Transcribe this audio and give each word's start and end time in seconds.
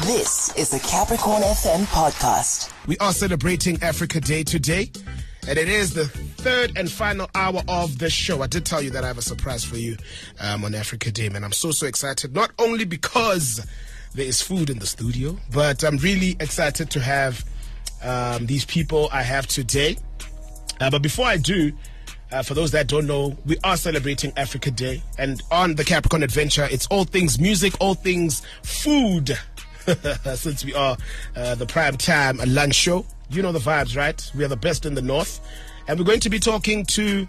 This 0.00 0.56
is 0.56 0.70
the 0.70 0.78
Capricorn 0.78 1.42
FM 1.42 1.84
podcast. 1.84 2.72
We 2.86 2.96
are 2.96 3.12
celebrating 3.12 3.80
Africa 3.82 4.22
Day 4.22 4.42
today, 4.42 4.90
and 5.46 5.58
it 5.58 5.68
is 5.68 5.92
the 5.92 6.06
third 6.06 6.72
and 6.78 6.90
final 6.90 7.28
hour 7.34 7.60
of 7.68 7.98
the 7.98 8.08
show. 8.08 8.40
I 8.40 8.46
did 8.46 8.64
tell 8.64 8.80
you 8.80 8.88
that 8.88 9.04
I 9.04 9.08
have 9.08 9.18
a 9.18 9.22
surprise 9.22 9.64
for 9.64 9.76
you 9.76 9.98
um, 10.40 10.64
on 10.64 10.74
Africa 10.74 11.12
Day, 11.12 11.28
man. 11.28 11.44
I'm 11.44 11.52
so, 11.52 11.72
so 11.72 11.86
excited, 11.86 12.34
not 12.34 12.52
only 12.58 12.86
because 12.86 13.66
there 14.14 14.24
is 14.24 14.40
food 14.40 14.70
in 14.70 14.78
the 14.78 14.86
studio, 14.86 15.36
but 15.52 15.84
I'm 15.84 15.98
really 15.98 16.36
excited 16.40 16.90
to 16.92 17.00
have 17.00 17.44
um, 18.02 18.46
these 18.46 18.64
people 18.64 19.10
I 19.12 19.22
have 19.22 19.46
today. 19.46 19.98
Uh, 20.80 20.88
but 20.88 21.02
before 21.02 21.26
I 21.26 21.36
do, 21.36 21.70
uh, 22.32 22.42
for 22.42 22.54
those 22.54 22.70
that 22.70 22.86
don't 22.86 23.06
know, 23.06 23.36
we 23.44 23.58
are 23.62 23.76
celebrating 23.76 24.32
Africa 24.38 24.70
Day. 24.70 25.02
And 25.18 25.42
on 25.50 25.74
the 25.74 25.84
Capricorn 25.84 26.22
Adventure, 26.22 26.66
it's 26.70 26.86
all 26.86 27.04
things 27.04 27.38
music, 27.38 27.74
all 27.78 27.94
things 27.94 28.40
food. 28.62 29.38
Since 30.34 30.64
we 30.64 30.74
are 30.74 30.96
uh, 31.36 31.54
the 31.54 31.66
prime 31.66 31.96
time 31.96 32.40
lunch 32.46 32.74
show, 32.74 33.06
you 33.30 33.42
know 33.42 33.52
the 33.52 33.58
vibes, 33.58 33.96
right? 33.96 34.30
We 34.34 34.44
are 34.44 34.48
the 34.48 34.56
best 34.56 34.86
in 34.86 34.94
the 34.94 35.02
north. 35.02 35.40
And 35.88 35.98
we're 35.98 36.04
going 36.04 36.20
to 36.20 36.30
be 36.30 36.38
talking 36.38 36.84
to 36.86 37.26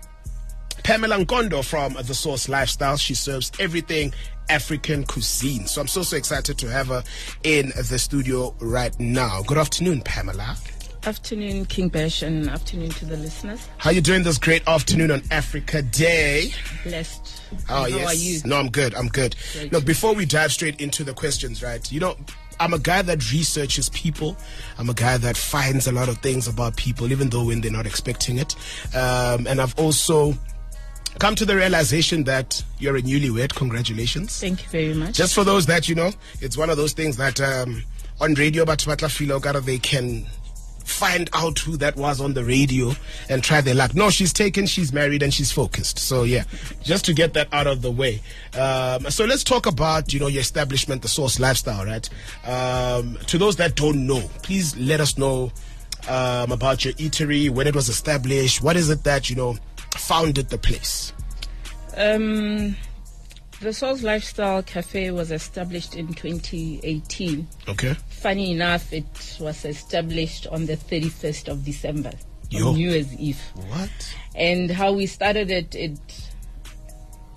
Pamela 0.84 1.18
Nkondo 1.18 1.64
from 1.64 1.94
The 1.94 2.14
Sauce 2.14 2.50
Lifestyle. 2.50 2.98
She 2.98 3.16
serves 3.16 3.52
everything 3.60 4.14
African 4.50 5.04
cuisine. 5.06 5.66
So 5.68 5.82
I'm 5.82 5.88
so, 5.88 6.04
so 6.04 6.18
excited 6.18 6.58
to 6.60 6.70
have 6.70 6.88
her 6.88 7.04
in 7.44 7.70
the 7.90 7.98
studio 7.98 8.54
right 8.60 8.98
now. 9.00 9.42
Good 9.44 9.58
afternoon, 9.58 10.02
Pamela. 10.02 10.58
Afternoon, 11.06 11.66
King 11.66 11.90
Bash, 11.90 12.22
and 12.22 12.50
afternoon 12.50 12.90
to 12.92 13.06
the 13.06 13.18
listeners. 13.18 13.68
How 13.78 13.90
you 13.90 14.00
doing 14.00 14.24
this 14.24 14.38
great 14.38 14.66
afternoon 14.68 15.12
on 15.12 15.22
Africa 15.32 15.82
Day? 15.82 16.54
Blessed. 16.84 17.42
Oh 17.70 17.74
How 17.74 17.86
yes. 17.88 18.08
are 18.08 18.14
you? 18.14 18.40
No, 18.46 18.58
I'm 18.58 18.70
good. 18.70 18.96
I'm 18.96 19.10
good. 19.10 19.36
Great. 19.52 19.74
Look, 19.74 19.86
before 19.86 20.16
we 20.16 20.26
dive 20.26 20.54
straight 20.54 20.80
into 20.80 21.04
the 21.04 21.14
questions, 21.14 21.62
right? 21.62 21.92
You 21.92 22.00
know, 22.00 22.16
I'm 22.64 22.74
a 22.74 22.80
guy 22.80 23.02
that 23.02 23.30
researches 23.34 23.90
people. 23.90 24.38
I'm 24.78 24.90
a 24.90 24.94
guy 24.94 25.18
that 25.18 25.36
finds 25.36 25.86
a 25.86 25.92
lot 25.92 26.08
of 26.08 26.20
things 26.20 26.48
about 26.48 26.78
people, 26.78 27.12
even 27.12 27.30
though 27.30 27.44
when 27.44 27.60
they're 27.60 27.70
not 27.70 27.86
expecting 27.86 28.38
it. 28.38 28.56
Um, 28.96 29.48
and 29.48 29.60
I've 29.60 29.78
also 29.78 30.34
come 31.20 31.36
to 31.36 31.44
the 31.44 31.58
realization 31.58 32.24
that 32.24 32.64
you're 32.80 32.96
a 32.96 33.02
newlywed. 33.02 33.54
Congratulations. 33.56 34.40
Thank 34.40 34.64
you 34.64 34.70
very 34.70 34.94
much. 34.94 35.14
Just 35.16 35.36
for 35.36 35.44
those 35.44 35.66
that 35.66 35.90
you 35.90 35.96
know, 35.96 36.12
it's 36.40 36.58
one 36.58 36.70
of 36.70 36.78
those 36.78 36.94
things 36.94 37.18
that 37.18 37.42
um, 37.42 37.84
on 38.22 38.34
radio, 38.36 38.64
but 38.64 38.80
Gara, 39.42 39.60
they 39.60 39.78
can 39.78 40.26
find 40.84 41.30
out 41.34 41.60
who 41.60 41.78
that 41.78 41.96
was 41.96 42.20
on 42.22 42.34
the 42.34 42.44
radio 42.44 42.92
and 43.30 43.44
try 43.44 43.62
their 43.62 43.76
luck. 43.76 43.96
No, 43.96 44.10
she's 44.10 44.34
taken, 44.34 44.66
she's 44.66 44.94
married, 44.94 45.24
and 45.24 45.34
she's 45.34 45.52
focused. 45.52 46.00
So 46.00 46.24
yeah, 46.24 46.44
just 46.82 47.06
to 47.06 47.14
get 47.14 47.34
that 47.34 47.48
out 47.52 47.68
of 47.68 47.82
the 47.82 47.92
way. 47.92 48.22
Um, 48.58 49.10
so 49.10 49.26
let's 49.26 49.44
talk 49.44 49.66
about 49.66 50.14
you 50.14 50.20
know 50.20 50.28
your 50.28 50.42
establishment, 50.42 51.02
the 51.02 51.08
Sauce 51.08 51.40
Lifestyle, 51.40 51.86
right? 51.86 52.10
Um, 52.46 53.18
to 53.28 53.38
those 53.38 53.56
that 53.58 53.76
don't 53.76 54.06
know, 54.06 54.22
please 54.42 54.78
let 54.78 55.00
us 55.00 55.18
know 55.18 55.52
um, 56.08 56.52
about 56.52 56.84
your 56.84 56.94
eatery, 56.96 57.50
when 57.50 57.68
it 57.68 57.76
was 57.76 57.90
established, 57.90 58.62
what 58.62 58.76
is 58.76 58.90
it 58.90 59.04
that 59.04 59.30
you 59.30 59.36
know 59.36 59.56
founded 59.96 60.50
the 60.50 60.58
place? 60.58 61.14
um, 61.98 62.76
the 63.64 63.74
Sauce 63.74 64.04
Lifestyle 64.04 64.62
Cafe 64.62 65.12
was 65.12 65.32
established 65.32 65.96
in 65.96 66.14
2018. 66.14 67.48
Okay. 67.70 67.96
Funny 68.10 68.52
enough, 68.52 68.92
it 68.92 69.38
was 69.40 69.66
established 69.66 70.48
on 70.48 70.66
the 70.66 70.78
31st 70.78 71.48
of 71.48 71.64
December, 71.64 72.12
Yo. 72.50 72.74
New 72.74 72.90
Year's 72.90 73.14
Eve. 73.16 73.42
What? 73.56 74.16
And 74.36 74.70
how 74.70 74.92
we 74.92 75.06
started 75.06 75.50
it, 75.50 75.74
it, 75.76 76.00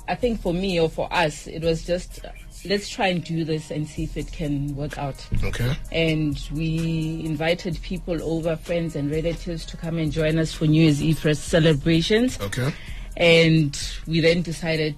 I 0.08 0.14
think 0.14 0.40
for 0.40 0.52
me 0.52 0.80
or 0.80 0.88
for 0.88 1.12
us, 1.12 1.46
it 1.46 1.62
was 1.62 1.84
just 1.84 2.20
let's 2.64 2.88
try 2.88 3.08
and 3.08 3.22
do 3.22 3.44
this 3.44 3.70
and 3.70 3.86
see 3.86 4.04
if 4.04 4.16
it 4.16 4.30
can 4.32 4.74
work 4.74 4.98
out. 4.98 5.24
Okay. 5.44 5.72
and 5.92 6.40
we 6.52 7.22
invited 7.24 7.80
people 7.82 8.20
over, 8.22 8.56
friends 8.56 8.96
and 8.96 9.10
relatives, 9.10 9.64
to 9.66 9.76
come 9.76 9.98
and 9.98 10.12
join 10.12 10.38
us 10.38 10.52
for 10.52 10.66
New 10.66 10.82
Year's 10.82 11.02
Eve 11.02 11.36
celebrations. 11.36 12.40
Okay. 12.40 12.72
And 13.16 13.78
we 14.06 14.20
then 14.20 14.42
decided, 14.42 14.96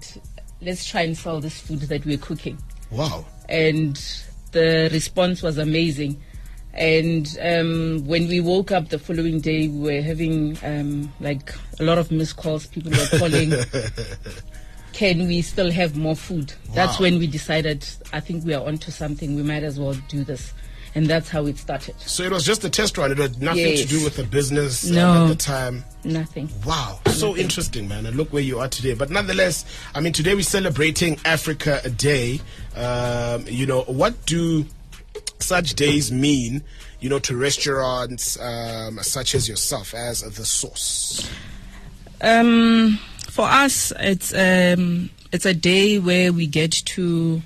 let's 0.61 0.85
try 0.85 1.03
and 1.03 1.17
sell 1.17 1.41
this 1.41 1.61
food 1.61 1.81
that 1.81 2.05
we're 2.05 2.19
cooking. 2.19 2.59
Wow. 2.91 3.25
And 3.49 3.97
the 4.53 4.89
response 4.93 5.43
was 5.43 5.59
amazing. 5.59 6.21
And 6.75 7.37
um, 7.43 8.05
when 8.07 8.29
we 8.29 8.41
woke 8.41 8.71
up 8.71 8.89
the 8.89 8.99
following 8.99 9.41
day, 9.41 9.69
we 9.69 9.97
were 9.97 10.03
having 10.03 10.57
um, 10.63 11.13
like 11.21 11.53
a 11.81 11.83
lot 11.83 11.99
of 11.99 12.11
missed 12.11 12.37
calls. 12.37 12.67
People 12.67 12.93
were 12.93 13.19
calling. 13.19 13.53
Can 14.93 15.29
we 15.29 15.43
still 15.43 15.71
have 15.71 15.97
more 15.97 16.17
food? 16.17 16.53
That's 16.75 16.99
when 16.99 17.19
we 17.19 17.27
decided. 17.27 17.87
I 18.13 18.21
think 18.21 18.45
we 18.45 18.55
are 18.55 18.67
onto 18.67 18.91
something. 18.91 19.37
We 19.37 19.43
might 19.43 19.63
as 19.63 19.79
well 19.79 19.95
do 20.09 20.25
this, 20.25 20.53
and 20.94 21.06
that's 21.06 21.28
how 21.28 21.47
it 21.47 21.59
started. 21.59 21.94
So 22.00 22.22
it 22.22 22.32
was 22.32 22.44
just 22.44 22.65
a 22.65 22.71
test 22.71 22.97
run. 22.99 23.12
It 23.12 23.19
had 23.19 23.41
nothing 23.41 23.76
to 23.76 23.84
do 23.87 24.03
with 24.04 24.16
the 24.16 24.25
business 24.25 24.84
No. 24.88 25.25
at 25.25 25.28
the 25.28 25.34
time. 25.34 25.84
Nothing. 26.04 26.49
Wow, 26.65 27.00
so 27.09 27.37
interesting, 27.37 27.88
man. 27.88 28.06
And 28.06 28.16
look 28.16 28.32
where 28.32 28.43
you 28.43 28.59
are 28.60 28.69
today. 28.69 28.94
But 28.94 29.10
nonetheless, 29.10 29.65
I 29.94 30.00
mean, 30.00 30.12
today 30.12 30.34
we're 30.34 30.43
celebrating 30.43 31.19
Africa 31.25 31.88
Day. 31.91 32.41
Um, 32.77 33.44
you 33.48 33.66
know, 33.66 33.82
what 33.82 34.25
do 34.27 34.65
such 35.41 35.75
days 35.75 36.10
mean, 36.12 36.62
you 37.00 37.09
know, 37.09 37.19
to 37.21 37.37
restaurants 37.37 38.38
um, 38.41 38.98
such 39.03 39.34
as 39.34 39.48
yourself 39.48 39.94
as 39.94 40.22
the 40.22 40.44
Sauce? 40.44 41.28
Um, 42.21 42.98
for 43.28 43.47
us, 43.47 43.93
it's 43.98 44.32
um, 44.34 45.10
it's 45.32 45.47
a 45.47 45.54
day 45.54 45.98
where 45.98 46.32
we 46.32 46.47
get 46.47 46.72
to 46.72 47.43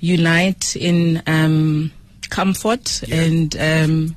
unite 0.00 0.76
in 0.76 1.22
um, 1.26 1.92
comfort 2.30 3.02
Yeah. 3.06 3.22
and 3.22 3.56
um, 3.60 4.16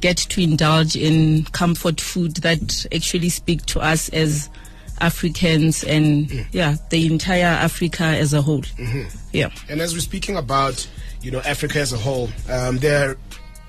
get 0.00 0.16
to 0.16 0.40
indulge 0.40 0.96
in 0.96 1.44
comfort 1.52 2.00
food 2.00 2.36
that 2.36 2.86
actually 2.94 3.28
speak 3.28 3.66
to 3.66 3.80
us 3.80 4.08
as 4.10 4.48
Africans 5.00 5.84
and 5.84 6.30
yeah, 6.52 6.76
the 6.90 7.06
entire 7.06 7.44
Africa 7.44 8.04
as 8.04 8.32
a 8.32 8.42
whole. 8.42 8.62
Yeah. 9.32 9.50
And 9.68 9.80
as 9.80 9.94
we're 9.94 10.00
speaking 10.00 10.36
about, 10.36 10.88
you 11.22 11.30
know, 11.30 11.40
Africa 11.40 11.78
as 11.80 11.92
a 11.92 11.96
whole, 11.96 12.28
um, 12.48 12.78
there 12.78 13.10
are 13.10 13.16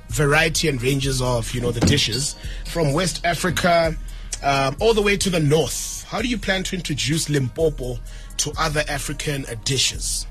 variety 0.10 0.68
and 0.68 0.82
ranges 0.82 1.22
of, 1.22 1.52
you 1.54 1.62
know, 1.62 1.72
the 1.72 1.82
dishes 1.82 2.36
from 2.66 2.94
West 2.94 3.22
Africa 3.24 3.96
um, 4.44 4.76
all 4.80 4.94
the 4.94 5.02
way 5.02 5.18
to 5.18 5.30
the 5.30 5.40
north. 5.40 6.04
How 6.08 6.22
do 6.22 6.28
you 6.28 6.38
plan 6.38 6.64
to 6.64 6.76
introduce 6.76 7.30
Limpopo 7.30 8.00
to 8.38 8.52
other 8.58 8.84
African 8.90 9.46
uh, 9.46 9.54
dishes? 9.66 10.26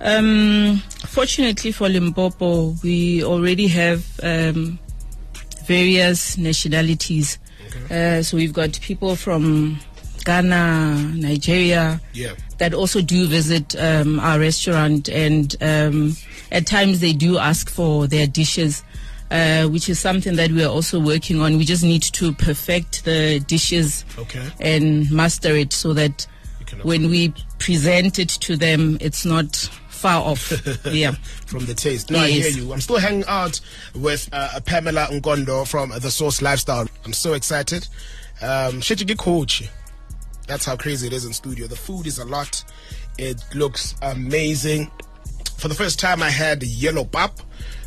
Um, 0.00 0.82
fortunately 1.06 1.72
for 1.72 1.88
Limpopo, 1.88 2.74
we 2.82 3.22
already 3.24 3.68
have 3.68 4.04
um, 4.22 4.78
various 5.66 6.36
nationalities. 6.36 7.38
Uh, 7.90 8.22
so 8.22 8.36
we've 8.36 8.52
got 8.52 8.78
people 8.80 9.16
from 9.16 9.78
Ghana, 10.24 11.12
Nigeria, 11.16 12.00
Yeah. 12.12 12.32
that 12.58 12.72
also 12.74 13.00
do 13.02 13.26
visit 13.26 13.74
um, 13.78 14.20
our 14.20 14.38
restaurant, 14.38 15.08
and 15.08 15.54
um, 15.60 16.16
at 16.52 16.66
times 16.66 17.00
they 17.00 17.12
do 17.12 17.38
ask 17.38 17.68
for 17.70 18.06
their 18.06 18.26
dishes. 18.26 18.82
Uh, 19.30 19.66
which 19.66 19.88
is 19.88 19.98
something 19.98 20.36
that 20.36 20.50
we 20.52 20.62
are 20.62 20.68
also 20.68 21.00
working 21.00 21.40
on. 21.40 21.56
We 21.56 21.64
just 21.64 21.82
need 21.82 22.02
to 22.02 22.32
perfect 22.34 23.04
the 23.04 23.40
dishes 23.48 24.04
Okay. 24.18 24.46
and 24.60 25.10
master 25.10 25.56
it 25.56 25.72
so 25.72 25.92
that 25.94 26.26
when 26.82 27.08
we 27.10 27.32
present 27.58 28.18
it 28.20 28.28
to 28.28 28.54
them, 28.56 28.96
it's 29.00 29.24
not 29.24 29.68
far 30.04 30.22
off. 30.22 30.52
yeah. 30.92 31.12
from 31.46 31.64
the 31.64 31.72
taste. 31.72 32.10
No, 32.10 32.18
I 32.18 32.28
hear 32.28 32.50
you. 32.50 32.74
I'm 32.74 32.80
still 32.82 32.98
hanging 32.98 33.24
out 33.26 33.58
with 33.94 34.28
uh, 34.32 34.60
Pamela 34.60 35.06
Nkondo 35.10 35.66
from 35.66 35.92
the 35.98 36.10
Sauce 36.10 36.42
Lifestyle. 36.42 36.86
I'm 37.06 37.14
so 37.14 37.32
excited. 37.32 37.88
Um, 38.42 38.82
Shechigi 38.82 39.16
coach. 39.16 39.66
That's 40.46 40.66
how 40.66 40.76
crazy 40.76 41.06
it 41.06 41.14
is 41.14 41.24
in 41.24 41.32
studio. 41.32 41.66
The 41.66 41.76
food 41.76 42.06
is 42.06 42.18
a 42.18 42.26
lot. 42.26 42.62
It 43.16 43.42
looks 43.54 43.94
amazing. 44.02 44.90
For 45.56 45.68
the 45.68 45.74
first 45.74 45.98
time, 45.98 46.22
I 46.22 46.28
had 46.28 46.62
yellow 46.62 47.06
pap. 47.06 47.40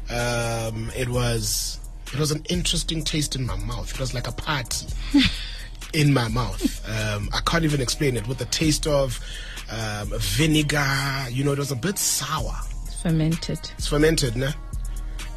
Um, 0.10 0.92
it 0.98 1.10
was 1.10 1.80
it 2.12 2.18
was 2.18 2.32
an 2.32 2.44
interesting 2.50 3.04
taste 3.04 3.36
in 3.36 3.46
my 3.46 3.58
mouth. 3.58 3.92
It 3.92 4.00
was 4.00 4.16
like 4.16 4.28
a 4.28 4.32
party 4.32 4.88
in 5.94 6.14
my 6.14 6.28
mouth. 6.28 6.90
Um, 6.90 7.30
I 7.34 7.42
can't 7.42 7.64
even 7.64 7.82
explain 7.82 8.18
it. 8.18 8.28
With 8.28 8.38
the 8.38 8.46
taste 8.46 8.88
of 8.88 9.20
um, 9.72 10.12
vinegar, 10.16 11.28
you 11.30 11.44
know, 11.44 11.54
it 11.54 11.60
was 11.60 11.72
a 11.72 11.76
bit 11.76 11.98
sour. 11.98 12.56
Fermented. 13.02 13.60
It's 13.78 13.88
fermented, 13.88 14.36
no? 14.36 14.50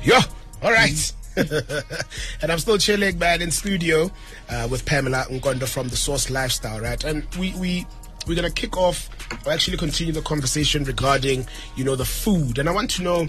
Yo, 0.02 0.18
all 0.62 0.72
right. 0.72 1.12
and 1.36 2.50
I'm 2.50 2.58
still 2.58 2.78
chilling, 2.78 3.18
man, 3.18 3.40
in 3.40 3.50
studio 3.50 4.10
uh, 4.48 4.66
with 4.70 4.84
Pamela 4.84 5.26
Nkondo 5.30 5.68
from 5.68 5.88
the 5.88 5.96
Sauce 5.96 6.28
Lifestyle, 6.30 6.80
right? 6.80 7.02
And 7.04 7.24
we 7.36 7.54
we 7.54 7.86
we're 8.26 8.34
gonna 8.34 8.50
kick 8.50 8.76
off, 8.76 9.08
or 9.46 9.52
actually 9.52 9.76
continue 9.76 10.12
the 10.12 10.22
conversation 10.22 10.84
regarding, 10.84 11.46
you 11.76 11.84
know, 11.84 11.96
the 11.96 12.04
food. 12.04 12.58
And 12.58 12.68
I 12.68 12.72
want 12.72 12.90
to 12.92 13.02
know 13.02 13.28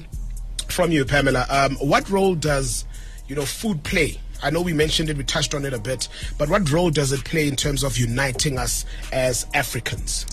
from 0.68 0.92
you, 0.92 1.06
Pamela, 1.06 1.46
um, 1.50 1.76
what 1.76 2.10
role 2.10 2.36
does, 2.36 2.86
you 3.28 3.36
know, 3.36 3.46
food 3.46 3.84
play? 3.84 4.20
I 4.44 4.50
know 4.50 4.62
we 4.62 4.74
mentioned 4.74 5.10
it, 5.10 5.18
we 5.18 5.24
touched 5.24 5.54
on 5.54 5.66
it 5.66 5.74
a 5.74 5.80
bit, 5.80 6.08
but 6.38 6.50
what 6.50 6.72
role 6.72 6.90
does 6.90 7.12
it 7.12 7.24
play 7.24 7.48
in 7.48 7.56
terms 7.56 7.84
of 7.84 7.98
uniting 7.98 8.58
us 8.58 8.86
as 9.12 9.46
Africans? 9.54 10.26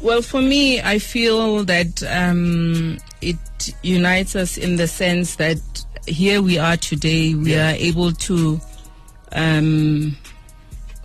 Well, 0.00 0.22
for 0.22 0.40
me, 0.40 0.80
I 0.80 0.98
feel 0.98 1.64
that 1.64 2.02
um, 2.04 2.98
it 3.20 3.36
unites 3.82 4.34
us 4.34 4.56
in 4.56 4.76
the 4.76 4.88
sense 4.88 5.36
that 5.36 5.58
here 6.06 6.40
we 6.40 6.58
are 6.58 6.76
today. 6.76 7.34
We 7.34 7.52
Yeah. 7.54 7.72
are 7.72 7.74
able 7.76 8.12
to 8.12 8.60
um, 9.32 10.16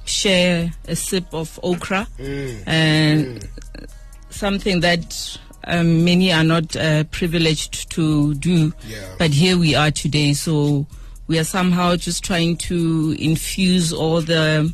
share 0.05 0.71
a 0.87 0.95
sip 0.95 1.25
of 1.33 1.59
okra, 1.61 2.07
Mm. 2.19 2.63
and 2.65 3.47
something 4.29 4.79
that 4.79 5.37
um, 5.67 6.05
many 6.05 6.31
are 6.31 6.43
not 6.43 6.75
uh, 6.75 7.03
privileged 7.05 7.89
to 7.91 8.33
do. 8.35 8.71
Yeah. 8.87 8.99
But 9.19 9.31
here 9.31 9.57
we 9.57 9.75
are 9.75 9.91
today, 9.91 10.33
so 10.33 10.85
we 11.27 11.39
are 11.39 11.43
somehow 11.43 11.95
just 11.95 12.23
trying 12.23 12.57
to 12.57 13.15
infuse 13.19 13.91
all 13.93 14.21
the 14.21 14.71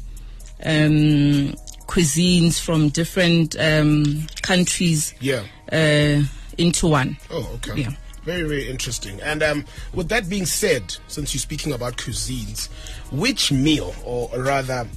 um, 0.63 1.53
cuisines 1.87 2.59
from 2.59 2.89
different 2.89 3.55
um, 3.59 4.27
countries 4.41 5.13
Yeah. 5.19 5.43
uh, 5.71 6.23
into 6.57 6.87
one. 6.87 7.17
Oh, 7.29 7.49
okay. 7.55 7.81
Yeah. 7.81 7.91
Very, 8.23 8.43
very 8.43 8.69
interesting. 8.69 9.19
And 9.21 9.41
um, 9.41 9.65
with 9.93 10.09
that 10.09 10.29
being 10.29 10.45
said, 10.45 10.95
since 11.07 11.33
you're 11.33 11.39
speaking 11.39 11.73
about 11.73 11.97
cuisines, 11.97 12.67
which 13.11 13.51
meal, 13.51 13.95
or 14.05 14.29
rather, 14.37 14.87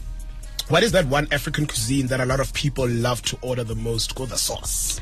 what 0.68 0.82
is 0.82 0.92
that 0.92 1.06
one 1.06 1.26
African 1.32 1.66
cuisine 1.66 2.06
that 2.08 2.20
a 2.20 2.26
lot 2.26 2.40
of 2.40 2.52
people 2.52 2.86
love 2.88 3.22
to 3.22 3.38
order 3.40 3.64
the 3.64 3.74
most? 3.76 4.14
Go 4.14 4.26
the 4.26 4.36
sauce. 4.36 5.00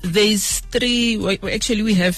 There's 0.00 0.60
three. 0.60 1.18
well, 1.18 1.36
Actually, 1.52 1.82
we 1.82 1.94
have 1.94 2.16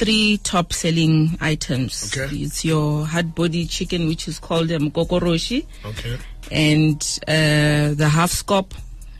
three 0.00 0.38
top 0.38 0.72
selling 0.72 1.36
items. 1.42 2.16
Okay. 2.16 2.34
It's 2.34 2.64
your 2.64 3.04
hard 3.06 3.34
body 3.34 3.66
chicken, 3.66 4.08
which 4.08 4.26
is 4.28 4.38
called 4.38 4.72
um, 4.72 4.90
kokoroshi, 4.90 5.66
Okay. 5.84 6.16
and 6.50 6.96
uh, 7.28 7.94
the 7.94 8.08
half 8.10 8.30
scop, 8.32 8.72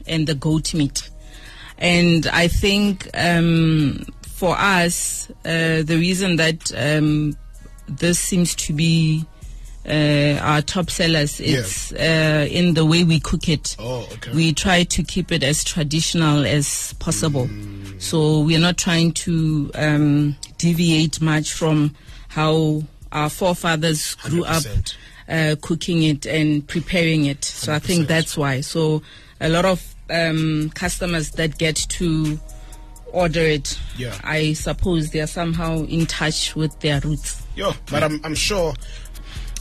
and 0.07 0.27
the 0.27 0.35
goat 0.35 0.73
meat. 0.73 1.11
And 1.77 2.27
I 2.29 2.49
think 2.49 3.09
um, 3.15 4.07
for 4.23 4.57
us, 4.57 5.31
uh, 5.45 5.83
the 5.83 5.97
reason 6.01 6.37
that 6.37 6.73
um, 6.75 7.37
this 7.87 8.19
seems 8.19 8.55
to 8.55 8.73
be 8.73 9.25
uh, 9.87 10.39
our 10.41 10.63
top 10.63 10.91
sellers, 10.91 11.41
Yeah. 11.41 11.59
it's 11.59 11.93
uh, 11.93 12.47
in 12.51 12.73
the 12.75 12.85
way 12.87 13.05
we 13.05 13.21
cook 13.21 13.49
it. 13.51 13.77
Oh, 13.79 14.09
okay. 14.15 14.33
We 14.33 14.53
try 14.55 14.85
to 14.85 15.03
keep 15.03 15.31
it 15.33 15.43
as 15.43 15.63
traditional 15.65 16.47
as 16.47 16.95
possible. 16.99 17.47
Mm. 17.49 17.80
So 18.01 18.41
we 18.41 18.57
are 18.57 18.61
not 18.61 18.77
trying 18.79 19.13
to 19.13 19.71
um, 19.75 20.37
deviate 20.59 21.21
much 21.21 21.53
from 21.53 21.95
how 22.29 22.83
our 23.13 23.29
forefathers 23.29 24.15
grew 24.17 24.45
up 24.45 24.63
100%. 24.63 24.95
uh, 25.29 25.57
cooking 25.61 26.03
it 26.05 26.27
and 26.27 26.67
preparing 26.67 27.27
it. 27.27 27.45
So 27.45 27.73
I 27.73 27.79
100%. 27.79 27.83
think 27.83 28.09
that's 28.09 28.37
why. 28.37 28.63
So 28.63 29.03
a 29.41 29.49
lot 29.49 29.65
of 29.67 29.95
um, 30.09 30.71
customers 30.75 31.33
that 31.33 31.59
get 31.59 31.77
to 31.77 32.41
order 33.13 33.41
it, 33.41 33.79
Yeah. 33.97 34.19
I 34.25 34.53
suppose 34.55 35.11
they 35.11 35.21
are 35.21 35.27
somehow 35.27 35.85
in 35.85 36.07
touch 36.07 36.55
with 36.57 36.79
their 36.81 37.01
roots. 37.01 37.43
Yo, 37.57 37.73
but 37.91 38.03
I'm, 38.03 38.21
I'm 38.25 38.35
sure 38.37 38.73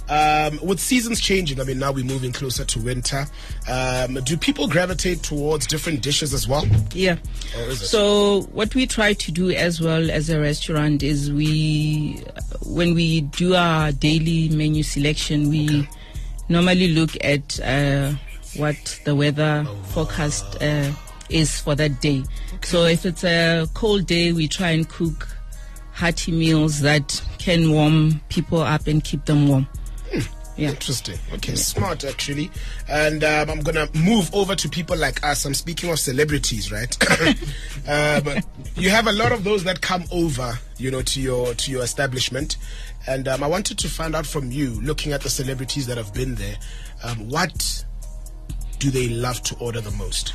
um, 0.09 0.59
with 0.63 0.79
seasons 0.79 1.19
changing, 1.19 1.61
I 1.61 1.63
mean, 1.63 1.79
now 1.79 1.91
we're 1.91 2.03
moving 2.03 2.31
closer 2.31 2.65
to 2.65 2.79
winter. 2.79 3.25
Um, 3.69 4.15
do 4.23 4.37
people 4.37 4.67
gravitate 4.67 5.21
towards 5.21 5.67
different 5.67 6.01
dishes 6.01 6.33
as 6.33 6.47
well? 6.47 6.65
Yeah. 6.93 7.17
Or 7.55 7.63
is 7.63 7.81
it? 7.81 7.87
So 7.87 8.41
what 8.51 8.73
we 8.73 8.87
try 8.87 9.13
to 9.13 9.31
do 9.31 9.51
as 9.51 9.79
well 9.79 10.09
as 10.09 10.29
a 10.29 10.39
restaurant 10.39 11.03
is 11.03 11.31
we, 11.31 12.23
when 12.65 12.95
we 12.95 13.21
do 13.21 13.55
our 13.55 13.91
daily 13.91 14.49
menu 14.49 14.81
selection, 14.83 15.49
we 15.49 15.87
normally 16.49 16.89
look 16.89 17.11
at 17.23 17.59
uh, 17.59 18.13
what 18.55 18.99
the 19.05 19.15
weather 19.15 19.65
forecast 19.89 20.61
uh, 20.61 20.91
is 21.29 21.59
for 21.59 21.75
that 21.75 22.01
day. 22.01 22.23
So 22.63 22.85
if 22.85 23.05
it's 23.05 23.23
a 23.23 23.67
cold 23.75 24.07
day, 24.07 24.33
we 24.33 24.47
try 24.47 24.71
and 24.71 24.89
cook 24.89 25.27
hearty 25.93 26.31
meals 26.31 26.79
that 26.81 27.21
can 27.37 27.71
warm 27.71 28.21
people 28.29 28.61
up 28.61 28.87
and 28.87 29.03
keep 29.03 29.25
them 29.25 29.47
warm. 29.47 29.67
Yeah. 30.59 30.71
Interesting. 30.71 31.17
Okay, 31.33 31.55
smart 31.55 32.03
actually. 32.03 32.51
And 32.89 33.23
um, 33.23 33.49
I'm 33.49 33.61
gonna 33.61 33.87
move 33.93 34.29
over 34.35 34.55
to 34.55 34.67
people 34.67 34.97
like 34.97 35.23
us. 35.23 35.45
I'm 35.45 35.53
speaking 35.53 35.89
of 35.89 35.99
celebrities, 35.99 36.69
right? 36.69 36.97
um, 37.87 38.43
you 38.75 38.89
have 38.89 39.07
a 39.07 39.13
lot 39.13 39.31
of 39.31 39.45
those 39.45 39.63
that 39.63 39.79
come 39.79 40.03
over, 40.11 40.59
you 40.77 40.91
know, 40.91 41.01
to 41.01 41.21
your 41.21 41.53
to 41.53 41.71
your 41.71 41.81
establishment, 41.83 42.57
and 43.07 43.29
um, 43.29 43.41
I 43.41 43.47
wanted 43.47 43.79
to 43.79 43.87
find 43.87 44.13
out 44.15 44.25
from 44.25 44.51
you, 44.51 44.71
looking 44.81 45.13
at 45.13 45.21
the 45.21 45.29
celebrities 45.29 45.87
that 45.87 45.95
have 45.95 46.13
been 46.13 46.35
there, 46.35 46.57
um, 47.05 47.29
what 47.29 47.85
do 48.79 48.91
they 48.91 49.07
love 49.07 49.41
to 49.43 49.55
order 49.59 49.79
the 49.79 49.91
most? 49.91 50.33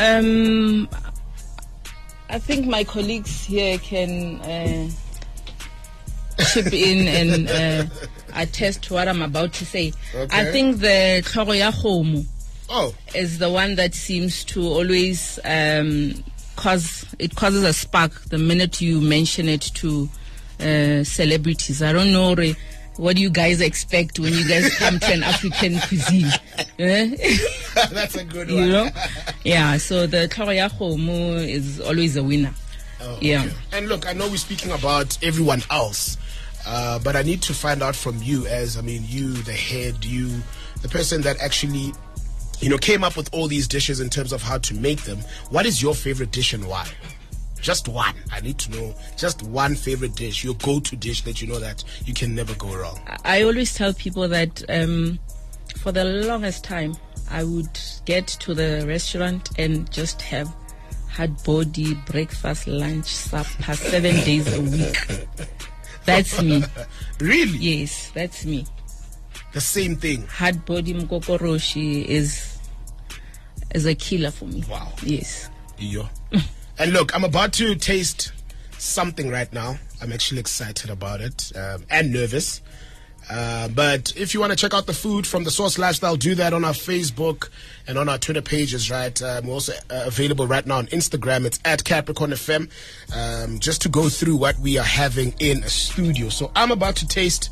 Um, 0.00 0.88
I 2.28 2.40
think 2.40 2.66
my 2.66 2.82
colleagues 2.82 3.44
here 3.44 3.78
can 3.78 4.40
uh, 4.40 4.90
chip 6.52 6.72
in 6.72 7.06
and 7.08 7.48
uh, 7.48 7.84
attest 8.34 8.82
to 8.84 8.94
what 8.94 9.08
I'm 9.08 9.22
about 9.22 9.52
to 9.54 9.66
say. 9.66 9.92
Okay. 10.14 10.38
I 10.48 10.50
think 10.52 10.78
the 10.78 11.22
tlhogo 11.24 11.58
ya 11.58 11.70
kgomo 11.72 12.24
Oh, 12.68 12.92
is 13.14 13.38
the 13.38 13.48
one 13.50 13.76
that 13.76 13.94
seems 13.94 14.44
to 14.46 14.62
always 14.62 15.38
um, 15.44 16.12
cause 16.56 17.06
it 17.18 17.36
causes 17.36 17.62
a 17.62 17.72
spark 17.72 18.12
the 18.24 18.38
minute 18.38 18.80
you 18.80 19.00
mention 19.00 19.48
it 19.48 19.60
to 19.74 20.08
uh, 20.60 21.04
celebrities. 21.04 21.80
I 21.82 21.92
don't 21.92 22.12
know. 22.12 22.34
Re, 22.34 22.56
what 22.96 23.14
do 23.16 23.22
you 23.22 23.30
guys 23.30 23.60
expect 23.60 24.18
when 24.18 24.32
you 24.32 24.48
guys 24.48 24.74
come 24.78 24.98
to 24.98 25.12
an 25.12 25.22
African 25.22 25.78
cuisine? 25.80 26.30
Eh? 26.78 27.16
that's 27.92 28.16
a 28.16 28.24
good 28.24 28.48
one. 28.50 28.56
you 28.56 28.66
know 28.72 28.88
yeah 29.44 29.76
so 29.76 30.06
the 30.06 30.26
tlhogo 30.28 30.56
ya 30.56 30.68
kgomo 30.68 31.36
is 31.46 31.78
always 31.80 32.16
a 32.16 32.22
winner 32.22 32.52
Oh, 33.00 33.18
Yeah. 33.20 33.44
okay. 33.44 33.52
And 33.72 33.88
look, 33.88 34.06
I 34.06 34.12
know 34.12 34.28
we're 34.28 34.36
speaking 34.36 34.72
about 34.72 35.16
everyone 35.22 35.62
else, 35.70 36.16
uh, 36.66 36.98
but 37.00 37.14
I 37.16 37.22
need 37.22 37.42
to 37.42 37.54
find 37.54 37.82
out 37.82 37.94
from 37.96 38.22
you, 38.22 38.46
as 38.46 38.76
I 38.76 38.80
mean, 38.80 39.04
you, 39.06 39.32
the 39.32 39.52
head, 39.52 40.04
you, 40.04 40.30
the 40.82 40.88
person 40.88 41.20
that 41.22 41.38
actually, 41.40 41.92
you 42.60 42.68
know, 42.70 42.78
came 42.78 43.04
up 43.04 43.16
with 43.16 43.28
all 43.32 43.48
these 43.48 43.68
dishes 43.68 44.00
in 44.00 44.08
terms 44.10 44.32
of 44.32 44.42
how 44.42 44.58
to 44.58 44.74
make 44.74 45.02
them. 45.02 45.18
What 45.50 45.66
is 45.66 45.82
your 45.82 45.94
favorite 45.94 46.30
dish 46.32 46.52
and 46.54 46.66
why? 46.66 46.88
Just 47.60 47.88
one. 47.88 48.14
I 48.32 48.40
need 48.40 48.58
to 48.60 48.70
know 48.70 48.94
just 49.16 49.42
one 49.42 49.74
favorite 49.74 50.14
dish, 50.14 50.44
your 50.44 50.54
go-to 50.54 50.94
dish 50.96 51.22
that 51.22 51.40
you 51.42 51.48
know 51.48 51.58
that 51.58 51.82
you 52.04 52.14
can 52.14 52.34
never 52.34 52.54
go 52.54 52.74
wrong. 52.76 53.00
I- 53.24 53.38
i 53.38 53.42
always 53.42 53.74
tell 53.74 53.92
people 53.92 54.28
that 54.28 54.62
um, 54.68 55.18
for 55.78 55.90
the 55.92 56.04
longest 56.04 56.62
time 56.64 56.94
i 57.30 57.42
would 57.42 57.68
get 58.04 58.26
to 58.28 58.54
the 58.54 58.84
restaurant 58.86 59.50
and 59.58 59.90
just 59.92 60.22
have 60.22 60.48
hard 61.16 61.42
body 61.44 61.94
breakfast 62.10 62.66
lunch 62.68 63.06
supper 63.06 63.74
seven 63.74 64.14
days 64.24 64.46
a 64.54 64.60
week 64.60 65.26
that's 66.04 66.42
me 66.42 66.62
Really, 67.20 67.58
yes 67.58 68.10
that's 68.14 68.44
me 68.44 68.66
the 69.52 69.60
same 69.60 69.96
thing. 69.96 70.26
hard 70.26 70.64
body 70.66 70.92
mkokoroshi 70.94 72.04
is 72.04 72.58
is 73.74 73.86
a 73.86 73.94
killer 73.94 74.30
for 74.30 74.44
me 74.46 74.62
Wow. 74.68 74.92
yes 75.02 75.48
Iyo. 75.78 76.08
and 76.78 76.92
look, 76.92 77.14
I'm 77.14 77.24
about 77.24 77.52
to 77.54 77.74
taste 77.74 78.32
something 78.78 79.28
right 79.28 79.52
now. 79.52 79.76
I'm 80.00 80.10
actually 80.10 80.40
excited 80.40 80.88
about 80.88 81.20
it 81.20 81.52
um, 81.54 81.84
and 81.90 82.12
nervous. 82.14 82.62
Uh, 83.28 83.68
but 83.68 84.12
if 84.16 84.34
you 84.34 84.40
want 84.40 84.50
to 84.50 84.56
check 84.56 84.72
out 84.72 84.86
the 84.86 84.92
food 84.92 85.26
from 85.26 85.44
the 85.44 85.50
Sauce 85.50 85.78
Lifestyle, 85.78 86.16
do 86.16 86.34
that 86.36 86.52
on 86.52 86.64
our 86.64 86.72
Facebook 86.72 87.48
and 87.86 87.98
on 87.98 88.08
our 88.08 88.18
Twitter 88.18 88.42
pages, 88.42 88.90
right? 88.90 89.20
Um, 89.20 89.46
we're 89.46 89.54
also 89.54 89.72
uh, 89.90 90.04
available 90.06 90.46
right 90.46 90.64
now 90.64 90.78
on 90.78 90.86
Instagram. 90.88 91.44
It's 91.44 91.58
at 91.64 91.82
Capricorn 91.84 92.30
FM, 92.30 92.70
um, 93.16 93.58
just 93.58 93.82
to 93.82 93.88
go 93.88 94.08
through 94.08 94.36
what 94.36 94.58
we 94.60 94.78
are 94.78 94.84
having 94.84 95.34
in 95.40 95.62
a 95.64 95.68
studio. 95.68 96.28
So 96.28 96.52
I'm 96.54 96.70
about 96.70 96.96
to 96.96 97.08
taste. 97.08 97.50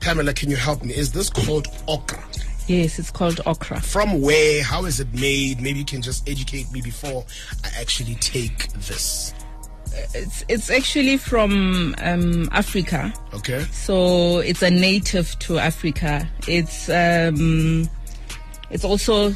Pamela, 0.00 0.32
can 0.32 0.50
you 0.50 0.56
help 0.56 0.82
me? 0.82 0.94
Is 0.94 1.12
this 1.12 1.30
called 1.30 1.68
okra? 1.88 2.22
yes 2.66 2.98
it's 2.98 3.10
called 3.10 3.42
okra 3.44 3.78
From 3.80 4.22
where? 4.22 4.62
How 4.62 4.86
is 4.86 4.98
it 5.00 5.12
made? 5.12 5.60
Maybe 5.60 5.80
you 5.80 5.84
can 5.84 6.00
just 6.00 6.26
educate 6.28 6.70
me 6.72 6.80
before 6.80 7.24
I 7.62 7.68
actually 7.78 8.14
take 8.16 8.72
this. 8.72 9.34
It's 10.14 10.44
it's 10.48 10.70
actually 10.70 11.16
from 11.16 11.94
um, 11.98 12.48
africa 12.52 13.12
Okay. 13.34 13.64
So 13.72 14.38
it's 14.38 14.62
a 14.62 14.70
native 14.70 15.38
to 15.40 15.58
Africa. 15.58 16.26
It's 16.46 16.88
um, 16.88 17.88
it's 18.70 18.84
also 18.84 19.34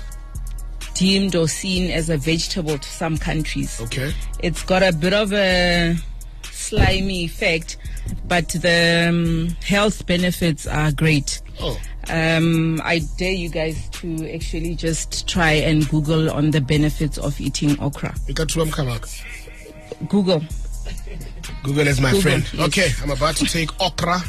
deemed 0.94 1.34
or 1.36 1.48
seen 1.48 1.90
as 1.90 2.08
a 2.08 2.16
vegetable 2.16 2.78
to 2.78 2.88
some 2.88 3.18
countries. 3.18 3.80
Okay. 3.82 4.12
It's 4.40 4.62
got 4.62 4.82
a 4.82 4.92
bit 4.92 5.12
of 5.12 5.32
a 5.32 5.96
slimy 6.50 7.24
effect, 7.24 7.76
but 8.26 8.48
the 8.48 9.06
um, 9.10 9.48
health 9.64 10.06
benefits 10.06 10.66
are 10.66 10.92
great. 10.92 11.42
Oh. 11.60 11.78
Um, 12.08 12.80
I 12.84 13.00
dare 13.18 13.32
you 13.32 13.50
guys 13.50 13.90
to 14.00 14.32
actually 14.32 14.74
just 14.74 15.28
try 15.28 15.52
and 15.52 15.86
Google 15.90 16.30
on 16.30 16.52
the 16.52 16.60
benefits 16.60 17.18
of 17.18 17.38
eating 17.40 17.78
okra. 17.80 18.14
Ikatuwa 18.28 18.66
mkamaka. 18.66 19.08
Google. 20.06 20.42
Google 21.62 21.86
is 21.88 22.00
my 22.00 22.10
Google, 22.12 22.22
friend. 22.22 22.50
yes. 22.52 22.66
Okay, 22.68 22.88
I'm 23.02 23.10
about 23.10 23.36
to 23.36 23.44
take 23.44 23.70
okra. 23.80 24.20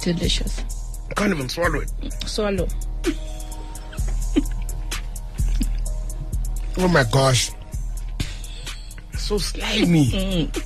Delicious. 0.00 0.62
I 1.10 1.14
can't 1.14 1.32
even 1.32 1.48
swallow 1.48 1.80
it. 1.80 1.90
Swallow. 2.26 2.68
Oh 6.78 6.88
my 6.88 7.04
gosh. 7.10 7.50
So 9.16 9.38
slimy. 9.38 10.06
Mm. 10.10 10.65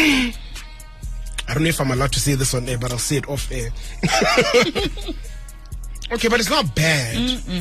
I 0.00 1.54
don't 1.54 1.62
know 1.64 1.68
if 1.68 1.80
I'm 1.80 1.90
allowed 1.90 2.12
to 2.12 2.20
say 2.20 2.34
this 2.34 2.54
on 2.54 2.68
air, 2.68 2.78
but 2.78 2.92
I'll 2.92 2.98
say 2.98 3.16
it 3.16 3.28
off 3.28 3.50
air. 3.50 3.70
okay, 6.12 6.28
but 6.28 6.40
it's 6.40 6.50
not 6.50 6.74
bad. 6.74 7.16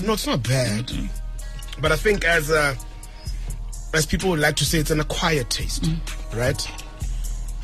No, 0.05 0.13
it's 0.13 0.27
not 0.27 0.43
bad. 0.43 0.91
But 1.81 1.91
I 1.91 1.95
think 1.95 2.23
as 2.23 2.51
uh, 2.51 2.75
as 3.93 4.05
people 4.05 4.29
would 4.29 4.39
like 4.39 4.55
to 4.57 4.65
say, 4.65 4.79
it's 4.79 4.91
an 4.91 4.99
acquired 4.99 5.49
taste, 5.49 5.87
right? 6.33 6.67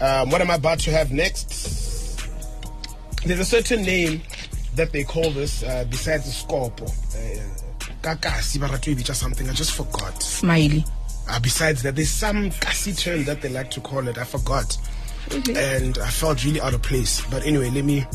Um, 0.01 0.29
what 0.29 0.41
am 0.41 0.51
I 0.51 0.55
about 0.55 0.79
to 0.79 0.91
have 0.91 1.11
next? 1.11 2.25
There's 3.25 3.39
a 3.39 3.45
certain 3.45 3.83
name 3.83 4.21
that 4.75 4.91
they 4.91 5.03
call 5.03 5.31
this 5.31 5.63
uh, 5.63 5.85
besides 5.89 6.25
the 6.25 6.31
scorpo. 6.31 6.87
Uh, 7.15 7.41
kakasi, 8.01 8.59
ba 8.59 8.67
rata 8.67 8.93
ho 8.93 9.13
something. 9.13 9.49
I 9.49 9.53
just 9.53 9.71
forgot. 9.71 10.21
Smiley. 10.21 10.85
Uh, 11.27 11.39
besides 11.39 11.81
that, 11.83 11.95
there's 11.95 12.09
some 12.09 12.49
gassy 12.61 12.93
term 12.93 13.23
that 13.25 13.41
they 13.41 13.49
like 13.49 13.71
to 13.71 13.81
call 13.81 14.07
it. 14.07 14.17
I 14.17 14.23
forgot. 14.23 14.77
And 15.55 15.97
I 15.97 16.09
felt 16.09 16.43
really 16.45 16.61
out 16.61 16.73
of 16.75 16.81
place. 16.83 17.21
But 17.31 17.45
anyway, 17.45 17.69
let 17.71 17.83
me. 17.83 18.05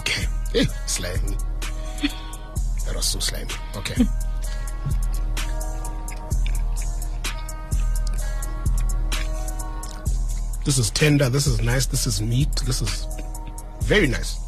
Okay. 0.00 0.24
Eh, 0.56 0.64
slimy. 0.86 1.36
That 2.86 2.94
was 2.96 3.06
so 3.06 3.20
slimy. 3.20 3.50
Okay. 3.76 3.94
this 10.64 10.78
is 10.78 10.90
tender. 10.90 11.28
This 11.28 11.46
is 11.46 11.60
nice. 11.60 11.86
This 11.86 12.06
is 12.06 12.22
meat. 12.22 12.48
This 12.64 12.80
is 12.82 13.06
very 13.82 14.06
nice. 14.06 14.38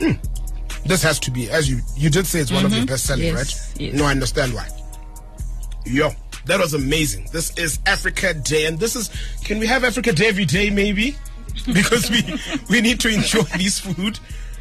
Mm. 0.00 0.18
This 0.84 1.02
has 1.02 1.18
to 1.20 1.30
be, 1.30 1.50
as 1.50 1.70
you 1.70 1.80
you 1.96 2.10
did 2.10 2.26
say, 2.26 2.40
it's 2.40 2.50
one 2.50 2.64
of 2.64 2.72
your 2.72 2.86
best 2.86 3.04
selling, 3.06 3.24
Yes, 3.26 3.36
right? 3.76 3.80
yes. 3.80 3.94
No, 3.94 4.04
I 4.06 4.10
understand 4.10 4.52
why. 4.54 4.66
Yo, 5.84 6.10
that 6.46 6.60
was 6.60 6.74
amazing. 6.74 7.28
This 7.32 7.56
is 7.58 7.78
Africa 7.86 8.34
Day, 8.34 8.66
and 8.66 8.78
this 8.78 8.96
is. 8.96 9.10
Can 9.44 9.58
we 9.58 9.66
have 9.66 9.84
Africa 9.84 10.12
Day 10.12 10.28
every 10.28 10.44
day, 10.44 10.70
maybe? 10.70 11.16
Because 11.66 12.10
we 12.10 12.22
we 12.70 12.80
need 12.80 12.98
to 13.00 13.08
enjoy 13.08 13.42
this 13.58 13.78
food. 13.80 14.18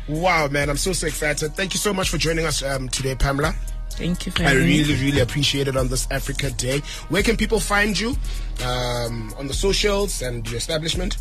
Wow, 0.10 0.48
man, 0.50 0.70
I'm 0.70 0.78
so 0.78 0.94
so 0.94 1.08
excited. 1.08 1.56
Thank 1.56 1.74
you 1.74 1.80
so 1.80 1.94
much 1.94 2.10
for 2.10 2.18
joining 2.18 2.46
us 2.46 2.62
um, 2.64 2.90
today, 2.90 3.16
Pamela. 3.16 3.56
Thank 3.92 4.26
you 4.26 4.32
for 4.32 4.44
I 4.44 4.54
really 4.54 4.96
really 4.96 5.22
appreciate 5.22 5.68
it 5.68 5.78
on 5.78 5.88
this 5.88 6.08
Africa 6.12 6.52
Day. 6.52 6.80
Where 7.10 7.24
can 7.24 7.38
people 7.38 7.60
find 7.60 7.98
you 7.98 8.16
um, 8.66 9.34
on 9.38 9.48
the 9.48 9.54
socials 9.54 10.22
and 10.22 10.48
your 10.50 10.58
establishment? 10.58 11.18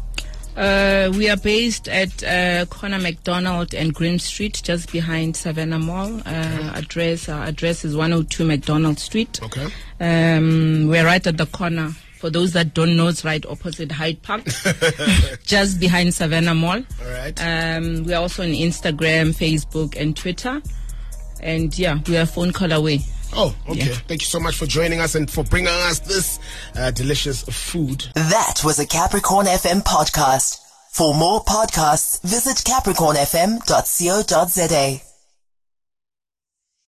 Uh, 0.61 1.11
we 1.17 1.26
are 1.31 1.38
based 1.38 1.88
at 1.88 2.23
uh, 2.23 2.67
Corner 2.67 2.99
McDonald 2.99 3.73
and 3.73 3.95
Grim 3.95 4.19
Street, 4.19 4.61
just 4.62 4.93
behind 4.93 5.35
Savannah 5.35 5.79
Mall. 5.79 6.21
Uh, 6.26 6.73
address 6.75 7.31
our 7.31 7.45
address 7.45 7.83
is 7.83 7.97
102 7.97 8.45
McDonald 8.45 8.99
Street. 8.99 9.40
Okay. 9.43 9.69
Um, 10.00 10.88
we're 10.88 11.07
right 11.07 11.26
at 11.26 11.38
the 11.38 11.47
corner. 11.47 11.93
For 12.19 12.29
those 12.29 12.52
that 12.52 12.75
don't 12.75 12.95
know, 12.95 13.09
it's 13.09 13.25
right 13.25 13.45
opposite 13.47 13.90
Hyde 13.90 14.23
Park, 14.23 14.45
just 15.45 15.81
behind 15.81 16.12
Savannah 16.12 16.55
Mall. 16.55 16.83
All 17.02 17.11
right. 17.11 17.40
Um, 17.40 18.05
we 18.05 18.12
are 18.12 18.21
also 18.21 18.43
on 18.43 18.50
Instagram, 18.50 19.31
Facebook, 19.31 19.99
and 19.99 20.14
Twitter. 20.14 20.61
And 21.43 21.76
yeah, 21.79 22.00
we 22.07 22.19
are 22.19 22.23
a 22.23 22.26
phone 22.26 22.52
call 22.52 22.71
away. 22.73 23.00
Oh, 23.33 23.55
okay. 23.69 23.91
Yeah. 23.91 23.95
Thank 24.09 24.23
you 24.23 24.27
so 24.27 24.41
much 24.41 24.57
for 24.57 24.67
joining 24.67 25.01
us 25.01 25.15
and 25.15 25.31
for 25.31 25.45
bringing 25.45 25.69
us 25.69 26.01
this 26.01 26.39
uh, 26.77 26.91
delicious 26.91 27.43
food. 27.45 28.07
That 28.15 28.63
was 28.65 28.79
a 28.79 28.87
Capricorn 28.87 29.47
FM 29.47 29.83
podcast. 29.85 30.59
For 30.91 31.15
more 31.15 31.43
podcasts, 31.45 32.21
visit 32.23 32.57
capricornfm.co.za. 32.59 35.10